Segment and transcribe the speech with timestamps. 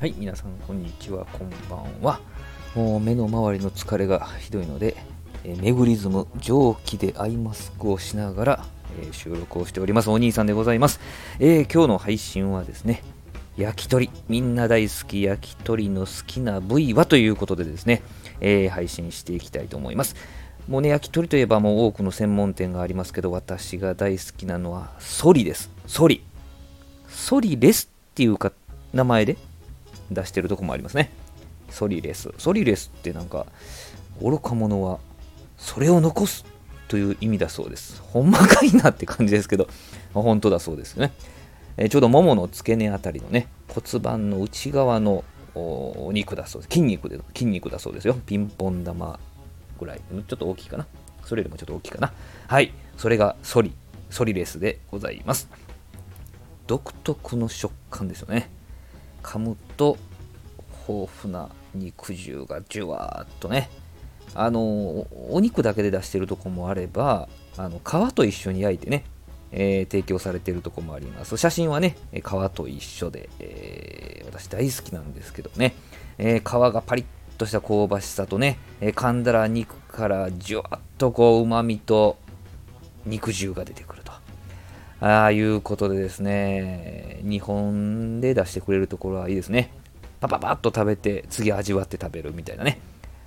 [0.00, 2.20] はい、皆さん、こんにちは、こんばんは。
[2.76, 4.96] もう目の周りの疲れがひどいので、
[5.42, 8.64] えーメグリズム、蒸気でアイマスクをしながら、
[9.00, 10.08] えー収録をしております。
[10.08, 11.00] お兄さんでございます。
[11.40, 13.02] えー今日の配信はですね、
[13.56, 18.02] 焼き鳥、みんな大好き焼き鳥の好きな部位はということでですね、
[18.40, 20.14] え配信していきたいと思います。
[20.68, 25.72] もうね、焼き鳥といえばもう多くの専門店がありますけど、私が大好きなのはソリです。
[25.88, 26.22] ソリ。
[27.08, 28.52] ソリレスっていうか
[28.92, 29.36] 名前で
[30.10, 31.10] 出してるとこもありますね。
[31.70, 32.32] ソリレス。
[32.38, 33.46] ソリレスってなんか、
[34.20, 34.98] 愚か者は
[35.56, 36.44] それを残す
[36.88, 38.00] という意味だそうです。
[38.02, 39.68] ほんまかいなって感じですけど、
[40.14, 41.12] まあ本当だそうですよね。
[41.76, 46.72] えーちょうどももの付け根あたりのね、骨盤の内側のおお肉だそうです。
[46.72, 48.14] 筋肉で、筋肉だそうですよ。
[48.26, 49.18] ピンポン玉
[49.78, 50.00] ぐらい。
[50.10, 50.86] ちょっと大きいかな。
[51.24, 52.12] それよりもちょっと大きいかな。
[52.46, 52.72] はい。
[52.96, 53.72] それがソリ、
[54.10, 55.48] ソリレスでございます。
[56.66, 58.50] 独特の食感ですよね。
[59.28, 59.98] 噛むと
[60.88, 63.68] 豊富な肉汁がじゅわーっとね。
[64.34, 69.04] あのお肉だけで出してるとこもあればあの皮と一緒に焼いてね、
[69.52, 71.36] えー提供されてるとこもあります。
[71.36, 72.22] 写真はね皮
[72.54, 75.74] と一緒で、えー私大好きなんですけどね、
[76.16, 77.04] えー皮がパリッ
[77.36, 82.16] とした香ばしさとね、え噛んだら肉からじゅわっとこううまみと
[83.04, 84.02] 肉汁が出てくる
[85.00, 89.70] ああいうことでですね、日本で出してくれるところはいいですね。
[90.20, 92.80] パパパッと食べて、次味わって食べるみたいなね。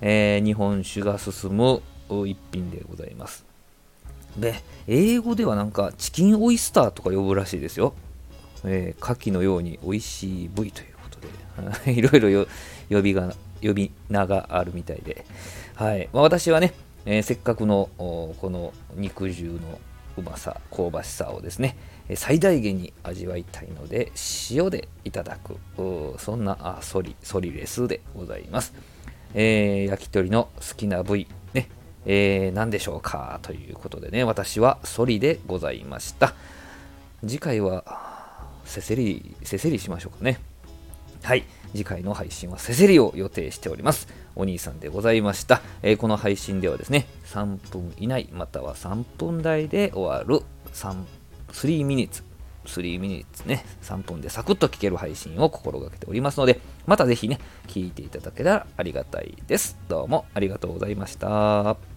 [0.00, 1.82] えー日本酒が進む
[2.26, 3.44] 一品でございます。
[4.36, 4.54] で、
[4.86, 7.94] 英語ではなんかチキンオイスターとか呼ぶらしいですよ。
[8.64, 12.46] えー、牡蠣のように美味しい部位ということで、 いろいろ
[12.88, 15.24] 呼びが呼び名があるみたいで、
[15.74, 16.74] はいまあ、私はね、
[17.06, 19.80] えーせっかくのこの肉汁の
[20.16, 21.76] うまさ、香ばしさをですね、
[22.14, 24.12] 最大限に味わいたいので、
[24.50, 25.56] 塩でいただく、
[26.18, 28.74] そんなあソリ、ソリレスでございます。
[29.34, 31.68] えー焼き鳥の好きな部位、ね、
[32.06, 36.34] えー何でしょうかということでね、私はソリでございました。
[37.20, 37.84] 次回は、
[38.64, 40.38] せせり、せせりしましょうかね。
[41.22, 41.44] はい。
[41.72, 44.08] 次回の配信はせせりを予定しております。
[44.36, 45.60] お兄さんでございました。
[45.82, 50.94] えーこの配信ではですね、3分以内、または3分台で終わる3、
[51.52, 52.22] 3ミニッツ、
[52.66, 59.76] 3ミニッツね、3分でサクッと聞ける配信を心がけておりますので、またぜひね、聞いていただけたらありがたいです。
[59.88, 61.95] どうもありがとうございました。